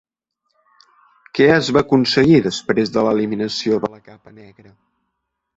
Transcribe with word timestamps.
Què 1.39 1.49
es 1.57 1.69
va 1.77 1.83
aconseguir 1.85 2.41
després 2.47 2.95
de 2.97 3.05
l'eliminació 3.09 3.81
de 3.85 3.93
la 3.97 4.03
capa 4.11 4.39
negra? 4.43 4.77